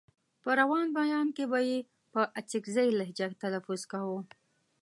په 0.43 0.49
روان 0.59 0.87
بيان 0.99 1.27
کې 1.35 1.45
به 1.51 1.59
يې 1.69 1.79
په 2.13 2.21
اڅکزۍ 2.39 2.89
لهجه 2.99 3.27
تلفظ 3.41 3.81
کاوه. 3.91 4.19